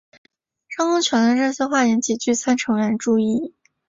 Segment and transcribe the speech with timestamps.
[0.75, 3.53] 张公权的这些话引起聚餐成员的注意。